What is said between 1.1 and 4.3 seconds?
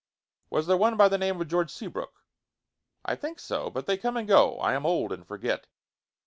name of George Seabrook?" "I think so. But they come and